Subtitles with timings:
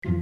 [0.00, 0.12] 京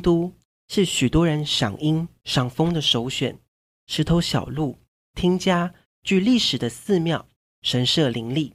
[0.00, 0.32] 都
[0.66, 3.38] 是许多人赏樱赏枫的首选，
[3.86, 4.76] 石头小路、
[5.14, 7.28] 听家、具历史的寺庙、
[7.62, 8.54] 神社林立。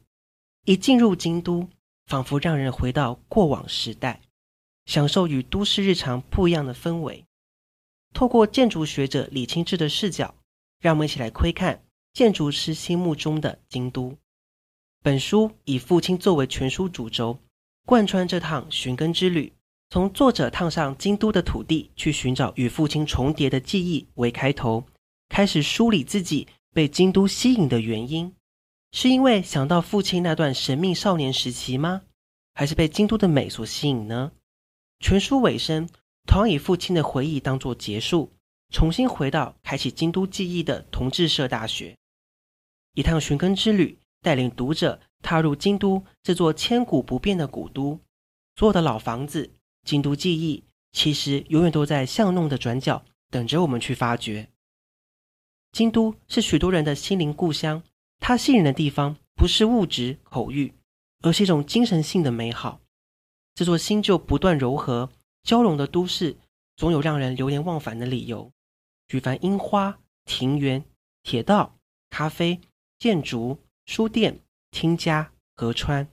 [0.66, 1.70] 一进入京都，
[2.06, 4.20] 仿佛让人回到过往时代，
[4.86, 7.24] 享受与都市日常不一样的氛围。
[8.14, 10.36] 透过建筑学者李清志的视角，
[10.80, 11.84] 让我们一起来窥看
[12.14, 14.18] 建筑师心目中的京都。
[15.04, 17.40] 本书以父亲作为全书主轴，
[17.86, 19.54] 贯穿这趟寻根之旅。
[19.90, 24.86] 从作者踏上京都的土地，去寻找与父亲重叠的记忆为开头，
[25.28, 28.34] 开始梳理自己被京都吸引的原因。
[28.94, 32.04] 是因为想到父亲那段神秘少年时期吗？
[32.54, 34.32] 还是被京都的美所吸引呢？
[35.00, 35.90] 全书尾声，
[36.28, 38.32] 同样以父亲的回忆当作结束，
[38.70, 41.98] 重新回到开启京都记忆的同志社大学。
[42.94, 48.00] 一趟寻根之旅，带领读者踏入京都这座千古不变的古都。
[48.56, 49.52] 所有的老房子、
[49.84, 54.50] 京都记忆，其实永远都在巷弄的转角等着我们去发掘。
[55.72, 57.82] 京都是许多人的心灵故乡。
[58.20, 60.74] 它吸引的地方不是物质口欲，
[61.22, 62.80] 而是一种精神性的美好。
[63.56, 65.10] 这座新旧不断糅合
[65.44, 66.38] 交融的都市，
[66.76, 68.52] 总有让人流连忘返的理由。
[69.08, 70.86] 举凡樱花、庭园、
[71.24, 71.78] 铁道、
[72.10, 72.60] 咖啡、
[73.00, 76.08] 建筑、书店、听家、河川，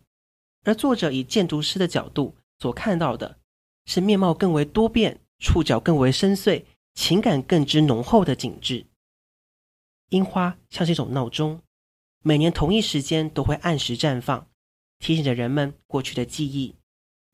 [0.64, 3.38] 而作者以建筑师的角度所看到的，
[3.86, 8.86] 是面貌更为多变、触角更为深邃、情感更之浓厚的景致。
[10.08, 11.60] 樱花像是一种闹钟。
[12.24, 14.48] 每年同一时间都会按时绽放，
[14.98, 16.74] 提醒着人们过去的记忆。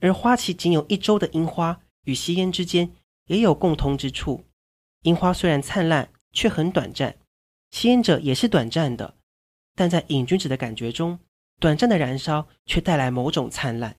[0.01, 2.93] 而花期仅有一周的樱花与吸烟之间
[3.27, 4.45] 也有共通之处。
[5.03, 7.13] 樱花虽然灿烂，却很短暂；
[7.71, 9.17] 吸烟者也是短暂的，
[9.75, 11.19] 但在瘾君子的感觉中，
[11.61, 13.97] 短暂的燃烧却带来某种灿烂。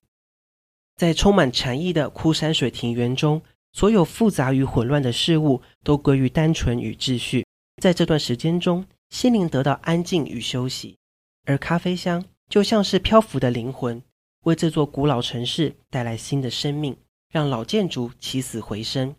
[0.96, 7.46] 在充满禅意的枯山水庭园中，所有复杂与混乱的事物都归于单纯与秩序。
[7.82, 10.96] 在这段时间中，心灵得到安静与休息，
[11.44, 14.02] 而咖啡香就像是漂浮的灵魂，
[14.44, 16.96] 为这座古老城市带来新的生命，
[17.30, 19.14] 让老建筑起死回生。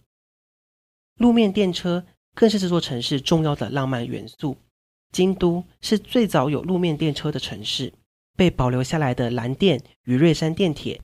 [1.17, 4.57] 路面电车更是这座城市重要的浪漫元素。
[5.11, 7.93] 京都是最早有路面电车的城市，
[8.35, 11.01] 被保留下来的蓝电与瑞山电铁，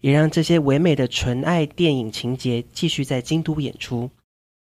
[0.00, 4.10] 也让这些唯美的纯爱电影情节继续在京都演出。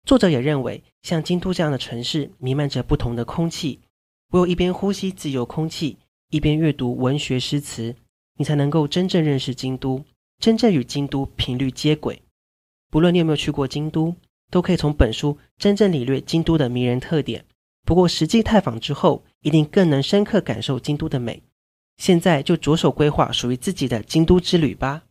[0.06, 3.80] 作者也认为，像京都这样的城市，弥漫着不同的空气。
[4.32, 5.98] 唯有一边呼吸自由空气，
[6.30, 7.96] 一边阅读文学诗词，
[8.36, 10.04] 你才能够真正认识京都，
[10.40, 12.22] 真正与京都频率接轨。
[12.90, 14.16] 不论你有没有去过京都，
[14.50, 17.46] 都可以从本书真正领略京都的迷人特点。
[17.86, 21.42] 不过，实际探访之后，一定更能深刻感受京都的美。
[21.98, 25.04] 现在就着手规划属于自己的京都之旅吧。